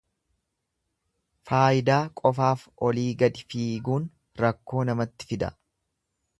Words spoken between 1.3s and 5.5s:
Faayidaa qofaaf olii gadi fiiguun rakkoo namatti